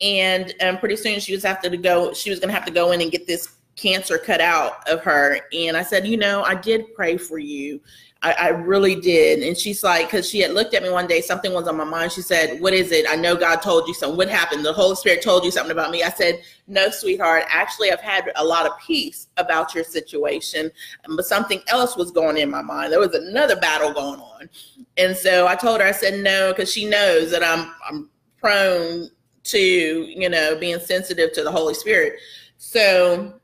And 0.00 0.54
um, 0.60 0.78
pretty 0.78 0.96
soon 0.96 1.20
she 1.20 1.32
was 1.32 1.42
have 1.44 1.62
to 1.62 1.76
go, 1.76 2.12
she 2.12 2.30
was 2.30 2.40
going 2.40 2.48
to 2.48 2.54
have 2.54 2.66
to 2.66 2.72
go 2.72 2.92
in 2.92 3.00
and 3.00 3.10
get 3.10 3.26
this 3.26 3.54
cancer 3.76 4.18
cut 4.18 4.40
out 4.40 4.88
of 4.88 5.02
her. 5.02 5.40
And 5.52 5.76
I 5.76 5.82
said, 5.82 6.06
you 6.06 6.16
know, 6.16 6.42
I 6.42 6.54
did 6.54 6.94
pray 6.94 7.16
for 7.16 7.38
you. 7.38 7.80
I, 8.24 8.32
I 8.32 8.48
really 8.48 8.98
did. 8.98 9.42
And 9.42 9.54
she's 9.56 9.84
like, 9.84 10.06
because 10.06 10.26
she 10.26 10.40
had 10.40 10.52
looked 10.52 10.72
at 10.72 10.82
me 10.82 10.90
one 10.90 11.06
day, 11.06 11.20
something 11.20 11.52
was 11.52 11.68
on 11.68 11.76
my 11.76 11.84
mind. 11.84 12.10
She 12.10 12.22
said, 12.22 12.58
What 12.58 12.72
is 12.72 12.90
it? 12.90 13.04
I 13.06 13.16
know 13.16 13.36
God 13.36 13.56
told 13.56 13.86
you 13.86 13.92
something. 13.92 14.16
What 14.16 14.30
happened? 14.30 14.64
The 14.64 14.72
Holy 14.72 14.96
Spirit 14.96 15.20
told 15.20 15.44
you 15.44 15.50
something 15.50 15.70
about 15.70 15.90
me. 15.90 16.02
I 16.02 16.08
said, 16.08 16.42
No, 16.66 16.88
sweetheart. 16.88 17.44
Actually, 17.50 17.92
I've 17.92 18.00
had 18.00 18.32
a 18.36 18.44
lot 18.44 18.64
of 18.64 18.72
peace 18.78 19.28
about 19.36 19.74
your 19.74 19.84
situation, 19.84 20.70
but 21.14 21.26
something 21.26 21.60
else 21.68 21.98
was 21.98 22.10
going 22.10 22.38
in 22.38 22.50
my 22.50 22.62
mind. 22.62 22.92
There 22.92 22.98
was 22.98 23.14
another 23.14 23.56
battle 23.56 23.92
going 23.92 24.20
on. 24.20 24.48
And 24.96 25.14
so 25.14 25.46
I 25.46 25.54
told 25.54 25.82
her, 25.82 25.86
I 25.86 25.92
said, 25.92 26.24
No, 26.24 26.50
because 26.50 26.72
she 26.72 26.86
knows 26.86 27.30
that 27.30 27.44
I'm, 27.44 27.74
I'm 27.86 28.08
prone 28.40 29.10
to, 29.44 29.58
you 29.58 30.30
know, 30.30 30.56
being 30.56 30.80
sensitive 30.80 31.32
to 31.34 31.44
the 31.44 31.52
Holy 31.52 31.74
Spirit. 31.74 32.14
So 32.56 33.34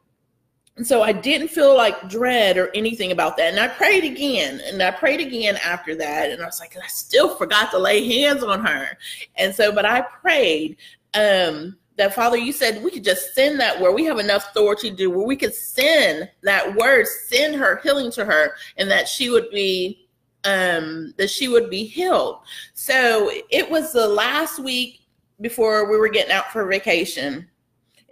and 0.80 0.86
so 0.86 1.02
I 1.02 1.12
didn't 1.12 1.48
feel 1.48 1.76
like 1.76 2.08
dread 2.08 2.56
or 2.56 2.70
anything 2.74 3.12
about 3.12 3.36
that. 3.36 3.50
And 3.50 3.60
I 3.60 3.68
prayed 3.68 4.02
again 4.02 4.62
and 4.64 4.82
I 4.82 4.90
prayed 4.90 5.20
again 5.20 5.58
after 5.62 5.94
that. 5.96 6.30
And 6.30 6.40
I 6.40 6.46
was 6.46 6.58
like, 6.58 6.74
I 6.82 6.86
still 6.86 7.36
forgot 7.36 7.70
to 7.72 7.78
lay 7.78 8.08
hands 8.08 8.42
on 8.42 8.64
her. 8.64 8.96
And 9.36 9.54
so, 9.54 9.72
but 9.72 9.84
I 9.84 10.00
prayed 10.00 10.78
um, 11.12 11.76
that 11.98 12.14
Father, 12.14 12.38
you 12.38 12.50
said 12.50 12.82
we 12.82 12.90
could 12.90 13.04
just 13.04 13.34
send 13.34 13.60
that 13.60 13.78
word. 13.78 13.92
We 13.92 14.06
have 14.06 14.18
enough 14.18 14.52
authority 14.52 14.88
to 14.88 14.96
do 14.96 15.10
where 15.10 15.26
we 15.26 15.36
could 15.36 15.54
send 15.54 16.30
that 16.44 16.74
word, 16.74 17.06
send 17.06 17.56
her 17.56 17.78
healing 17.82 18.10
to 18.12 18.24
her, 18.24 18.54
and 18.78 18.90
that 18.90 19.06
she 19.06 19.28
would 19.28 19.50
be 19.50 20.08
um 20.44 21.12
that 21.18 21.28
she 21.28 21.48
would 21.48 21.68
be 21.68 21.84
healed. 21.84 22.38
So 22.72 23.30
it 23.50 23.70
was 23.70 23.92
the 23.92 24.08
last 24.08 24.58
week 24.58 25.00
before 25.42 25.90
we 25.90 25.98
were 25.98 26.08
getting 26.08 26.32
out 26.32 26.50
for 26.50 26.66
vacation 26.66 27.49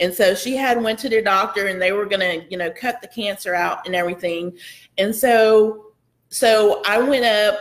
and 0.00 0.14
so 0.14 0.35
she 0.35 0.57
had 0.57 0.81
went 0.83 0.99
to 1.00 1.09
the 1.09 1.21
doctor 1.21 1.67
and 1.67 1.83
they 1.83 1.93
were 1.93 2.07
going 2.07 2.21
to, 2.21 2.47
you 2.49 2.57
know, 2.57 2.71
cut 2.71 3.00
the 3.02 3.09
cancer 3.09 3.55
out 3.55 3.85
and 3.87 3.97
everything. 3.97 4.57
And 4.97 5.14
so 5.14 5.87
so 6.28 6.83
I 6.87 6.99
went 6.99 7.25
up 7.25 7.61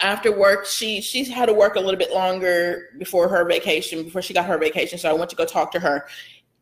after 0.00 0.36
work. 0.36 0.66
She 0.66 1.00
she 1.00 1.24
had 1.24 1.46
to 1.46 1.54
work 1.54 1.76
a 1.76 1.80
little 1.80 1.98
bit 1.98 2.12
longer 2.12 2.90
before 2.98 3.28
her 3.28 3.44
vacation 3.44 4.04
before 4.04 4.22
she 4.22 4.32
got 4.32 4.46
her 4.46 4.58
vacation. 4.58 4.98
So 4.98 5.10
i 5.10 5.12
went 5.12 5.30
to 5.30 5.36
go 5.36 5.44
talk 5.44 5.72
to 5.72 5.80
her. 5.80 6.06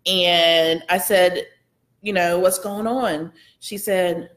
And 0.07 0.83
i 0.89 0.99
said 0.99 1.47
you 2.03 2.15
know 2.15 2.39
what's 2.39 2.59
going 2.59 2.87
on? 2.87 3.33
She 3.59 3.77
said 3.77 4.31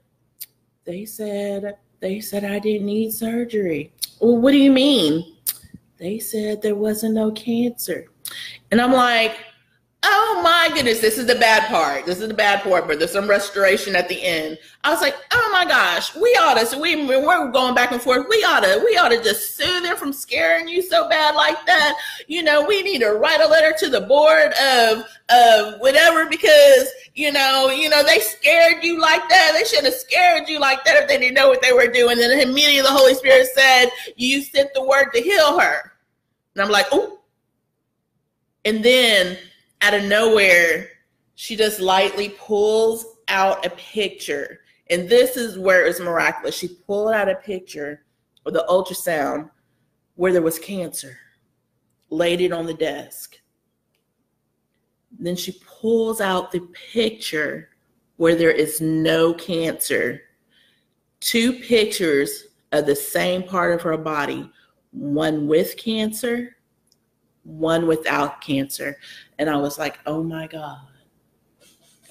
they 0.83 1.05
said 1.05 1.77
they 2.01 2.19
said 2.19 2.43
i 2.43 2.59
didn't 2.59 2.85
need 2.85 3.13
surgery. 3.13 3.93
Well 4.19 4.37
what 4.37 4.51
do 4.51 4.57
you 4.57 4.71
mean? 4.71 5.37
They 5.97 6.19
said 6.19 6.61
there 6.61 6.75
wasn't 6.75 7.13
no 7.13 7.31
cancer. 7.31 8.07
And 8.71 8.81
i'm 8.81 8.91
like 8.91 9.37
Oh 10.05 10.41
my 10.43 10.69
goodness, 10.75 10.99
this 10.99 11.17
is 11.17 11.27
the 11.27 11.35
bad 11.35 11.69
part. 11.69 12.05
This 12.05 12.19
is 12.19 12.27
the 12.27 12.33
bad 12.33 12.61
part, 12.61 12.87
but 12.87 12.99
there's 12.99 13.13
some 13.13 13.29
restoration 13.29 13.95
at 13.95 14.09
the 14.09 14.21
end. 14.21 14.57
I 14.83 14.91
was 14.91 14.99
like, 14.99 15.15
oh 15.31 15.49
my 15.53 15.63
gosh, 15.63 16.13
we 16.13 16.27
ought 16.41 16.59
to. 16.59 16.65
So 16.65 16.77
we 16.79 17.05
we're 17.05 17.51
going 17.51 17.73
back 17.73 17.93
and 17.93 18.01
forth. 18.01 18.27
We 18.29 18.43
ought 18.43 18.61
to. 18.61 18.83
We 18.85 18.97
ought 18.97 19.09
to 19.09 19.23
just 19.23 19.55
soothe 19.55 19.85
her 19.85 19.95
from 19.95 20.11
scaring 20.11 20.67
you 20.67 20.81
so 20.81 21.07
bad 21.07 21.35
like 21.35 21.65
that. 21.67 21.97
You 22.27 22.43
know, 22.43 22.65
we 22.65 22.81
need 22.81 22.99
to 22.99 23.11
write 23.11 23.39
a 23.39 23.47
letter 23.47 23.73
to 23.79 23.89
the 23.89 24.01
board 24.01 24.51
of 24.61 25.05
of 25.29 25.79
whatever 25.79 26.25
because 26.25 26.89
you 27.15 27.31
know, 27.31 27.69
you 27.69 27.87
know 27.89 28.03
they 28.03 28.19
scared 28.19 28.83
you 28.83 28.99
like 28.99 29.29
that. 29.29 29.53
They 29.53 29.63
should 29.63 29.85
have 29.85 29.93
scared 29.93 30.49
you 30.49 30.59
like 30.59 30.83
that 30.83 31.01
if 31.01 31.07
they 31.07 31.17
didn't 31.17 31.35
know 31.35 31.47
what 31.47 31.61
they 31.61 31.71
were 31.71 31.87
doing. 31.87 32.21
And 32.21 32.41
immediately 32.41 32.81
the 32.81 32.87
Holy 32.87 33.13
Spirit 33.13 33.47
said, 33.55 33.87
"You 34.17 34.41
sent 34.41 34.73
the 34.73 34.83
word 34.83 35.11
to 35.13 35.21
heal 35.21 35.57
her," 35.59 35.93
and 36.55 36.63
I'm 36.63 36.69
like, 36.69 36.87
oh. 36.91 37.19
And 38.65 38.83
then 38.83 39.37
out 39.83 39.93
of 39.93 40.05
nowhere, 40.05 40.87
she 41.35 41.57
just 41.57 41.81
lightly 41.81 42.29
pulls 42.29 43.05
out 43.27 43.65
a 43.65 43.69
picture. 43.71 44.61
And 44.89 45.09
this 45.09 45.35
is 45.35 45.59
where 45.59 45.85
it's 45.85 45.99
miraculous. 45.99 46.57
She 46.57 46.69
pulled 46.87 47.13
out 47.13 47.29
a 47.29 47.35
picture 47.35 48.05
of 48.45 48.53
the 48.53 48.65
ultrasound 48.69 49.49
where 50.15 50.31
there 50.31 50.41
was 50.41 50.57
cancer, 50.57 51.17
laid 52.09 52.39
it 52.39 52.53
on 52.53 52.65
the 52.65 52.73
desk. 52.73 53.37
Then 55.19 55.35
she 55.35 55.59
pulls 55.81 56.21
out 56.21 56.51
the 56.51 56.65
picture 56.93 57.69
where 58.15 58.35
there 58.35 58.51
is 58.51 58.79
no 58.79 59.33
cancer. 59.33 60.21
Two 61.19 61.59
pictures 61.59 62.45
of 62.71 62.85
the 62.85 62.95
same 62.95 63.43
part 63.43 63.73
of 63.73 63.81
her 63.81 63.97
body, 63.97 64.49
one 64.91 65.47
with 65.47 65.75
cancer, 65.75 66.52
one 67.43 67.87
without 67.87 68.41
cancer. 68.41 68.97
And 69.39 69.49
I 69.49 69.57
was 69.57 69.77
like, 69.77 69.99
oh 70.05 70.23
my 70.23 70.47
God. 70.47 70.79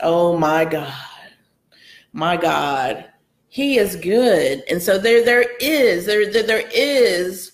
Oh 0.01 0.37
my 0.37 0.65
God. 0.65 0.93
My 2.13 2.37
God. 2.37 3.07
He 3.49 3.79
is 3.79 3.97
good. 3.97 4.63
And 4.71 4.83
so 4.83 4.99
there 4.99 5.25
there 5.25 5.47
is 5.61 6.07
there 6.07 6.31
there, 6.31 6.43
there 6.43 6.69
is 6.73 7.53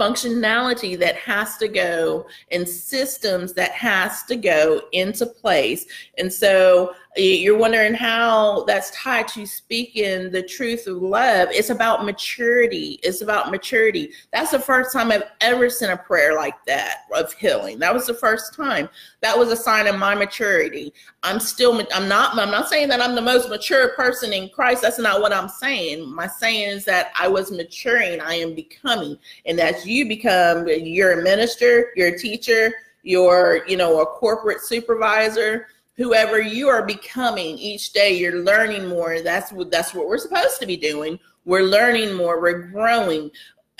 functionality 0.00 0.98
that 0.98 1.16
has 1.16 1.58
to 1.58 1.68
go 1.68 2.26
and 2.50 2.66
systems 2.66 3.52
that 3.52 3.70
has 3.72 4.22
to 4.24 4.36
go 4.36 4.80
into 4.92 5.26
place. 5.26 5.84
And 6.16 6.32
so 6.32 6.94
you're 7.16 7.58
wondering 7.58 7.92
how 7.92 8.64
that's 8.66 8.92
tied 8.92 9.26
to 9.26 9.44
speaking 9.44 10.30
the 10.30 10.42
truth 10.42 10.86
of 10.86 11.02
love. 11.02 11.48
It's 11.50 11.70
about 11.70 12.04
maturity. 12.04 13.00
It's 13.02 13.20
about 13.20 13.50
maturity. 13.50 14.12
That's 14.32 14.52
the 14.52 14.60
first 14.60 14.92
time 14.92 15.10
I've 15.10 15.24
ever 15.40 15.68
sent 15.68 15.92
a 15.92 15.96
prayer 15.96 16.36
like 16.36 16.64
that 16.66 17.06
of 17.12 17.32
healing. 17.32 17.80
That 17.80 17.92
was 17.92 18.06
the 18.06 18.14
first 18.14 18.54
time. 18.54 18.88
That 19.22 19.36
was 19.36 19.50
a 19.50 19.56
sign 19.56 19.88
of 19.88 19.98
my 19.98 20.14
maturity. 20.14 20.92
I'm 21.24 21.40
still, 21.40 21.84
I'm 21.92 22.08
not, 22.08 22.38
I'm 22.38 22.50
not 22.50 22.68
saying 22.68 22.88
that 22.90 23.00
I'm 23.00 23.16
the 23.16 23.22
most 23.22 23.48
mature 23.48 23.88
person 23.96 24.32
in 24.32 24.48
Christ. 24.48 24.82
That's 24.82 25.00
not 25.00 25.20
what 25.20 25.32
I'm 25.32 25.48
saying. 25.48 26.14
My 26.14 26.28
saying 26.28 26.68
is 26.68 26.84
that 26.84 27.10
I 27.18 27.26
was 27.26 27.50
maturing. 27.50 28.20
I 28.20 28.34
am 28.34 28.54
becoming. 28.54 29.18
And 29.46 29.58
as 29.58 29.84
you 29.84 30.06
become, 30.06 30.68
you're 30.68 31.18
a 31.18 31.22
minister, 31.24 31.90
you're 31.96 32.14
a 32.14 32.18
teacher, 32.18 32.72
you're, 33.02 33.66
you 33.66 33.76
know, 33.76 34.00
a 34.00 34.06
corporate 34.06 34.60
supervisor 34.60 35.66
whoever 36.00 36.40
you 36.40 36.66
are 36.66 36.82
becoming 36.82 37.58
each 37.58 37.92
day 37.92 38.16
you're 38.16 38.42
learning 38.42 38.88
more. 38.88 39.20
That's 39.20 39.52
what 39.52 39.70
that's 39.70 39.92
what 39.92 40.08
we're 40.08 40.16
supposed 40.16 40.58
to 40.60 40.66
be 40.66 40.78
doing. 40.78 41.18
We're 41.44 41.64
learning 41.64 42.14
more. 42.14 42.40
We're 42.40 42.68
growing. 42.68 43.30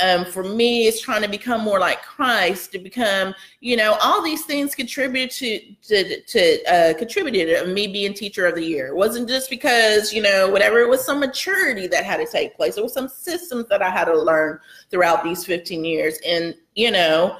Um, 0.02 0.24
for 0.24 0.42
me 0.42 0.86
it's 0.86 1.00
trying 1.00 1.20
to 1.20 1.28
become 1.28 1.60
more 1.60 1.78
like 1.78 2.00
christ 2.00 2.72
to 2.72 2.78
become 2.78 3.34
you 3.60 3.76
know 3.76 3.98
all 4.00 4.22
these 4.22 4.46
things 4.46 4.74
contributed 4.74 5.30
to 5.32 5.74
to, 5.88 6.22
to 6.22 6.64
uh, 6.64 6.94
contributed 6.94 7.54
to 7.54 7.70
me 7.70 7.86
being 7.86 8.14
teacher 8.14 8.46
of 8.46 8.54
the 8.54 8.64
year. 8.64 8.86
It 8.86 8.96
wasn't 8.96 9.28
just 9.28 9.50
because 9.50 10.12
you 10.12 10.22
know 10.22 10.48
whatever 10.48 10.78
it 10.78 10.88
was 10.88 11.04
some 11.04 11.20
maturity 11.20 11.86
that 11.86 12.04
had 12.04 12.16
to 12.16 12.26
take 12.26 12.56
place. 12.56 12.78
It 12.78 12.82
was 12.82 12.94
some 12.94 13.08
systems 13.08 13.66
that 13.68 13.82
i 13.82 13.90
had 13.90 14.06
to 14.06 14.18
learn 14.18 14.58
throughout 14.90 15.22
these 15.22 15.44
15 15.44 15.84
years. 15.84 16.18
And 16.26 16.54
you 16.74 16.90
know 16.90 17.38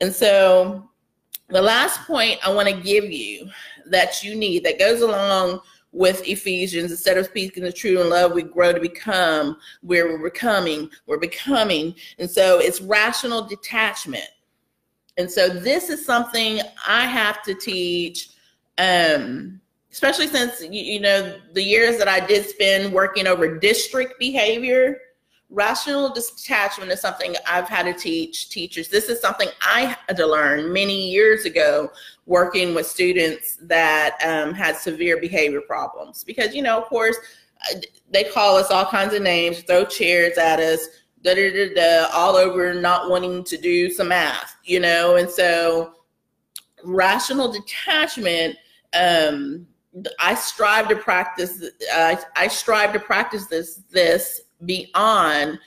and 0.00 0.12
so 0.12 0.87
the 1.48 1.62
last 1.62 2.00
point 2.06 2.38
i 2.46 2.52
want 2.52 2.68
to 2.68 2.74
give 2.74 3.04
you 3.04 3.48
that 3.86 4.22
you 4.22 4.34
need 4.34 4.64
that 4.64 4.78
goes 4.78 5.00
along 5.00 5.60
with 5.92 6.26
Ephesians. 6.26 6.90
Instead 6.90 7.16
of 7.16 7.26
speaking 7.26 7.64
the 7.64 7.72
truth 7.72 8.00
in 8.00 8.10
love, 8.10 8.32
we 8.32 8.42
grow 8.42 8.72
to 8.72 8.80
become 8.80 9.56
where 9.82 10.06
we're 10.06 10.30
becoming, 10.30 10.90
we're 11.06 11.18
becoming. 11.18 11.94
And 12.18 12.30
so 12.30 12.58
it's 12.58 12.80
rational 12.80 13.42
detachment. 13.42 14.28
And 15.16 15.30
so 15.30 15.48
this 15.48 15.90
is 15.90 16.04
something 16.04 16.60
I 16.86 17.06
have 17.06 17.42
to 17.42 17.54
teach, 17.54 18.30
um, 18.78 19.60
especially 19.90 20.28
since, 20.28 20.60
you, 20.62 20.70
you 20.70 21.00
know, 21.00 21.36
the 21.54 21.62
years 21.62 21.98
that 21.98 22.06
I 22.06 22.24
did 22.24 22.46
spend 22.46 22.92
working 22.92 23.26
over 23.26 23.58
district 23.58 24.18
behavior 24.20 24.98
rational 25.50 26.12
detachment 26.12 26.90
is 26.90 27.00
something 27.00 27.34
I've 27.46 27.68
had 27.68 27.84
to 27.84 27.94
teach 27.94 28.50
teachers. 28.50 28.88
This 28.88 29.08
is 29.08 29.20
something 29.20 29.48
I 29.62 29.96
had 30.06 30.16
to 30.16 30.26
learn 30.26 30.72
many 30.72 31.10
years 31.10 31.44
ago 31.44 31.90
working 32.26 32.74
with 32.74 32.86
students 32.86 33.56
that 33.62 34.18
um, 34.24 34.52
had 34.52 34.76
severe 34.76 35.18
behavior 35.18 35.62
problems. 35.62 36.22
Because, 36.24 36.54
you 36.54 36.62
know, 36.62 36.78
of 36.78 36.84
course, 36.84 37.16
uh, 37.70 37.80
they 38.10 38.24
call 38.24 38.56
us 38.56 38.70
all 38.70 38.84
kinds 38.84 39.14
of 39.14 39.22
names, 39.22 39.62
throw 39.62 39.84
chairs 39.84 40.36
at 40.36 40.60
us, 40.60 40.86
da 41.22 41.34
da 41.34 41.50
da 41.50 41.74
da, 41.74 42.08
all 42.12 42.36
over 42.36 42.74
not 42.74 43.10
wanting 43.10 43.42
to 43.44 43.56
do 43.56 43.90
some 43.90 44.08
math, 44.08 44.56
you 44.64 44.80
know, 44.80 45.16
and 45.16 45.30
so 45.30 45.94
rational 46.84 47.50
detachment. 47.50 48.54
Um, 48.92 49.66
I 50.20 50.34
strive 50.34 50.88
to 50.88 50.96
practice. 50.96 51.64
Uh, 51.92 52.16
I 52.36 52.46
strive 52.48 52.92
to 52.92 53.00
practice 53.00 53.46
this 53.46 53.80
this 53.90 54.42
beyond 54.64 55.58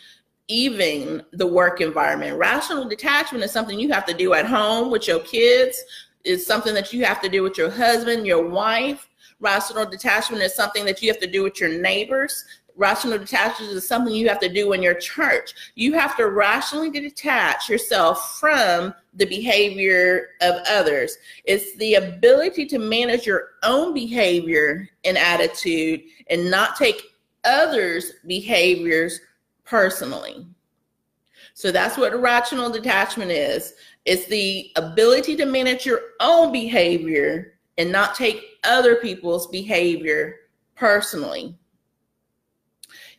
even 0.48 1.24
the 1.34 1.48
work 1.48 1.80
environment. 1.82 2.38
Rational 2.38 2.88
detachment 2.88 3.44
is 3.44 3.52
something 3.52 3.80
you 3.80 3.92
have 3.92 4.06
to 4.06 4.14
do 4.14 4.34
at 4.34 4.46
home 4.46 4.92
with 4.92 5.08
your 5.08 5.20
kids. 5.22 5.82
It's 6.24 6.46
something 6.46 6.74
that 6.74 6.92
you 6.92 7.06
have 7.06 7.22
to 7.22 7.30
do 7.30 7.42
with 7.42 7.58
your 7.58 7.70
husband, 7.70 8.28
your 8.28 8.48
wife. 8.48 9.08
Rational 9.40 9.86
detachment 9.86 10.44
is 10.44 10.54
something 10.54 10.86
that 10.86 11.02
you 11.02 11.10
have 11.10 11.22
to 11.22 11.28
do 11.28 11.44
with 11.44 11.60
your 11.60 11.70
neighbors. 11.82 12.44
Rational 12.76 13.18
detachment 13.18 13.72
is 13.72 13.88
something 13.88 14.14
you 14.14 14.28
have 14.28 14.40
to 14.40 14.50
do 14.50 14.74
in 14.74 14.84
your 14.84 14.94
church. 14.94 15.54
You 15.76 15.94
have 15.94 16.16
to 16.18 16.30
rationally 16.30 16.90
detach 16.90 17.70
yourself 17.70 18.40
from 18.40 18.94
the 19.14 19.26
behavior 19.26 20.30
of 20.42 20.56
others. 20.68 21.18
It's 21.46 21.76
the 21.78 21.96
ability 21.96 22.66
to 22.68 22.80
manage 22.80 23.26
your 23.26 23.50
own 23.64 23.94
behavior 23.94 24.88
and 25.04 25.18
attitude 25.18 26.02
and 26.30 26.50
not 26.50 26.76
take 26.76 27.11
others' 27.44 28.14
behaviors 28.28 29.20
personally. 29.64 30.46
So 31.54 31.72
that's 31.72 31.98
what 31.98 32.20
rational 32.20 32.70
detachment 32.70 33.32
is. 33.32 33.74
It's 34.06 34.26
the 34.26 34.72
ability 34.76 35.36
to 35.38 35.46
manage 35.46 35.86
your 35.86 36.02
own 36.20 36.52
behavior 36.52 37.54
and 37.78 37.92
not 37.92 38.16
take 38.16 38.44
other 38.64 38.96
people's 38.96 39.48
behavior 39.48 40.36
personally. 40.76 41.56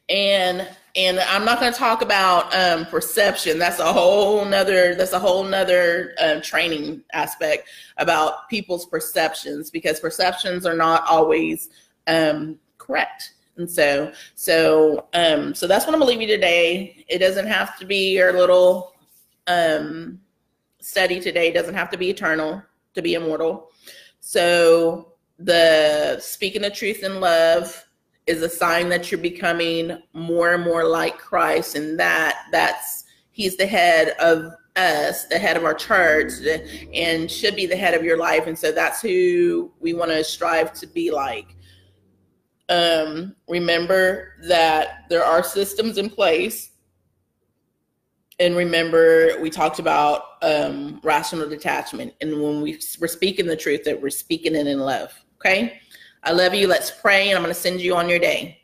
And 0.08 0.68
and 0.94 1.20
I'm 1.20 1.46
not 1.46 1.58
going 1.58 1.72
to 1.72 1.78
talk 1.78 2.02
about 2.02 2.54
um, 2.54 2.85
perception. 2.87 3.58
That's 3.58 3.78
a 3.78 3.92
whole 3.92 4.44
nother. 4.44 4.94
That's 4.94 5.14
a 5.14 5.18
whole 5.18 5.42
nother 5.42 6.14
um, 6.20 6.42
training 6.42 7.02
aspect 7.14 7.68
about 7.96 8.48
people's 8.50 8.85
perceptions 8.85 9.70
because 9.70 10.00
perceptions 10.00 10.66
are 10.66 10.76
not 10.76 11.06
always 11.06 11.70
um, 12.08 12.58
correct. 12.76 13.32
And 13.56 13.70
so, 13.70 14.12
so, 14.34 15.08
um, 15.14 15.54
so 15.54 15.66
that's 15.66 15.86
what 15.86 15.94
I'm 15.94 16.00
gonna 16.00 16.10
leave 16.10 16.22
you 16.22 16.26
today. 16.26 17.04
It 17.08 17.18
doesn't 17.18 17.46
have 17.46 17.78
to 17.78 17.84
be 17.84 18.14
your 18.14 18.32
little 18.32 18.94
um, 19.46 20.20
study 20.80 21.20
today. 21.20 21.48
It 21.48 21.54
doesn't 21.54 21.74
have 21.74 21.90
to 21.90 21.98
be 21.98 22.10
eternal 22.10 22.62
to 22.94 23.02
be 23.02 23.14
immortal. 23.14 23.70
So 24.20 25.14
the 25.38 26.18
speaking 26.20 26.62
the 26.62 26.70
truth 26.70 27.02
in 27.02 27.20
love 27.20 27.84
is 28.26 28.42
a 28.42 28.48
sign 28.48 28.88
that 28.88 29.10
you're 29.10 29.20
becoming 29.20 29.98
more 30.12 30.54
and 30.54 30.62
more 30.62 30.84
like 30.84 31.18
Christ, 31.18 31.74
and 31.74 31.98
that 31.98 32.46
that's 32.52 33.04
He's 33.32 33.56
the 33.56 33.66
head 33.66 34.10
of 34.20 34.52
us, 34.76 35.24
the 35.26 35.38
head 35.38 35.56
of 35.56 35.64
our 35.64 35.74
church, 35.74 36.32
and 36.94 37.30
should 37.30 37.56
be 37.56 37.66
the 37.66 37.76
head 37.76 37.94
of 37.94 38.04
your 38.04 38.18
life. 38.18 38.46
And 38.46 38.58
so 38.58 38.72
that's 38.72 39.00
who 39.00 39.72
we 39.80 39.94
want 39.94 40.10
to 40.10 40.22
strive 40.22 40.72
to 40.74 40.86
be 40.86 41.10
like. 41.10 41.56
Um, 42.72 43.37
remember 43.48 44.32
that 44.48 45.04
there 45.11 45.22
are 45.22 45.42
systems 45.42 45.98
in 45.98 46.08
place. 46.08 46.70
And 48.40 48.56
remember, 48.56 49.38
we 49.40 49.50
talked 49.50 49.78
about 49.78 50.22
um, 50.40 50.98
rational 51.04 51.48
detachment. 51.48 52.14
And 52.22 52.42
when 52.42 52.62
we, 52.62 52.80
we're 52.98 53.08
speaking 53.08 53.46
the 53.46 53.56
truth, 53.56 53.85
that 53.85 54.00
we're 54.00 54.08
speaking 54.08 54.54
it 54.54 54.66
in 54.66 54.80
love. 54.80 55.12
Okay? 55.37 55.80
I 56.24 56.32
love 56.32 56.54
you. 56.54 56.66
Let's 56.66 56.90
pray, 56.90 57.28
and 57.28 57.37
I'm 57.37 57.42
going 57.42 57.54
to 57.54 57.61
send 57.61 57.80
you 57.80 57.94
on 57.94 58.08
your 58.08 58.18
day. 58.18 58.62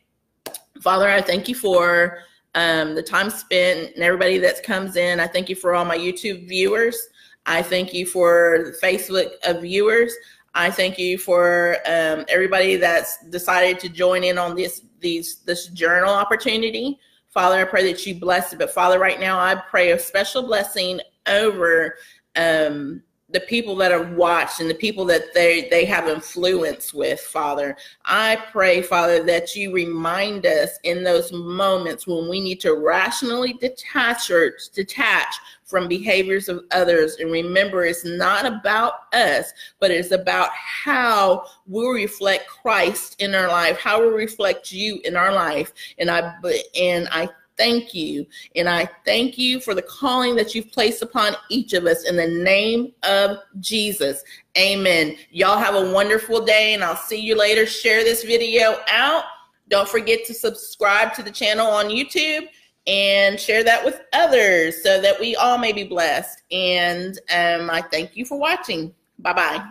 Father, 0.81 1.09
I 1.09 1.21
thank 1.21 1.47
you 1.47 1.55
for 1.55 2.21
um, 2.55 2.95
the 2.95 3.03
time 3.03 3.29
spent 3.29 3.95
and 3.95 4.03
everybody 4.03 4.39
that 4.39 4.63
comes 4.63 4.97
in. 4.97 5.21
I 5.21 5.27
thank 5.27 5.51
you 5.51 5.55
for 5.55 5.75
all 5.75 5.85
my 5.85 5.99
YouTube 5.99 6.49
viewers. 6.49 6.97
I 7.45 7.63
thank 7.63 7.93
you 7.93 8.07
for 8.07 8.75
Facebook 8.83 9.33
viewers. 9.61 10.15
I 10.55 10.71
thank 10.71 10.99
you 10.99 11.19
for 11.19 11.77
um, 11.87 12.25
everybody 12.29 12.77
that's 12.77 13.25
decided 13.27 13.79
to 13.81 13.89
join 13.89 14.25
in 14.25 14.39
on 14.39 14.57
this 14.57 14.83
these 15.01 15.37
this 15.45 15.69
journal 15.69 16.13
opportunity. 16.13 16.99
Father, 17.29 17.61
I 17.61 17.65
pray 17.65 17.91
that 17.93 18.05
you 18.07 18.15
bless 18.15 18.53
it. 18.53 18.59
But 18.59 18.73
Father, 18.73 18.99
right 18.99 19.21
now 19.21 19.39
I 19.39 19.55
pray 19.55 19.93
a 19.93 19.99
special 19.99 20.43
blessing 20.43 21.01
over 21.27 21.97
um, 22.37 23.03
the 23.31 23.41
people 23.41 23.77
that 23.77 23.93
are 23.93 24.15
watched 24.15 24.61
and 24.61 24.71
the 24.71 24.75
people 24.75 25.05
that 25.05 25.35
they 25.35 25.69
they 25.69 25.85
have 25.85 26.09
influence 26.09 26.95
with 26.95 27.21
father 27.21 27.77
i 28.07 28.37
pray 28.51 28.81
father 28.81 29.23
that 29.23 29.55
you 29.55 29.73
remind 29.73 30.47
us 30.47 30.79
in 30.85 31.05
those 31.05 31.31
moments 31.33 32.07
when 32.07 32.29
we 32.29 32.41
need 32.41 32.59
to 32.59 32.75
rationally 32.75 33.53
detach 33.55 34.31
or 34.31 34.57
detach 34.75 35.35
from 35.69 35.87
behaviors 35.87 36.49
of 36.49 36.65
others 36.73 37.17
and 37.17 37.31
remember 37.31 37.85
it's 37.85 38.05
not 38.05 38.47
about 38.47 39.13
us 39.13 39.53
but 39.79 39.91
it's 39.91 40.11
about 40.11 40.51
how 40.53 41.45
we 41.67 41.87
reflect 41.89 42.49
christ 42.49 43.21
in 43.21 43.35
our 43.35 43.49
life 43.49 43.79
how 43.79 44.01
we 44.01 44.09
reflect 44.09 44.73
you 44.73 44.99
in 45.05 45.15
our 45.15 45.33
life 45.33 45.73
and 45.99 46.11
i 46.11 46.33
and 46.75 47.07
i 47.13 47.29
thank 47.59 47.93
you. 47.93 48.25
And 48.57 48.69
I 48.69 48.89
thank 49.05 49.37
you 49.37 49.61
for 49.61 49.75
the 49.75 49.83
calling 49.83 50.37
that 50.37 50.55
you've 50.55 50.71
placed 50.71 51.03
upon 51.03 51.35
each 51.51 51.75
of 51.75 51.85
us 51.85 52.09
in 52.09 52.17
the 52.17 52.27
name 52.27 52.93
of 53.03 53.39
Jesus. 53.61 54.23
Amen. 54.57 55.17
Y'all 55.31 55.59
have 55.59 55.75
a 55.75 55.93
wonderful 55.93 56.45
day, 56.45 56.73
and 56.73 56.83
I'll 56.83 56.97
see 56.97 57.21
you 57.21 57.37
later. 57.37 57.67
Share 57.67 58.05
this 58.05 58.23
video 58.23 58.77
out. 58.89 59.25
Don't 59.69 59.89
forget 59.89 60.25
to 60.27 60.35
subscribe 60.35 61.13
to 61.15 61.23
the 61.23 61.31
channel 61.31 61.67
on 61.67 61.87
YouTube 61.87 62.47
and 62.89 63.39
share 63.39 63.63
that 63.63 63.85
with 63.85 64.01
others 64.15 64.83
so 64.83 65.01
that 65.01 65.21
we 65.21 65.37
all 65.37 65.59
may 65.59 65.73
be 65.73 65.85
blessed. 65.85 66.43
And 66.51 67.19
um, 67.35 67.71
I 67.71 67.83
thank 67.93 68.17
you 68.17 68.25
for 68.25 68.39
watching. 68.39 68.95
Bye 69.19 69.35
bye. 69.35 69.69